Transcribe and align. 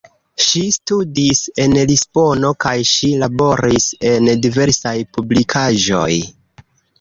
Ŝi 0.43 0.61
studis 0.75 1.41
en 1.65 1.75
Lisbono 1.91 2.51
kaj 2.65 2.73
ŝi 2.93 3.11
laboris 3.25 3.87
en 4.13 4.31
diversaj 4.47 4.95
publikaĵoj. 5.19 6.09